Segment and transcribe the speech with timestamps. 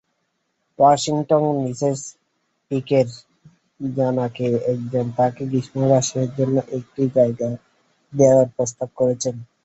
[0.79, 1.99] ওয়াশিংটনে মিসেস
[2.71, 3.07] পীকের
[3.79, 7.49] জানা কে একজন তাকে গ্রীষ্মাবাসের জন্য একটি জায়গা
[8.13, 9.35] দেওয়ার প্রস্তাব করেছেন।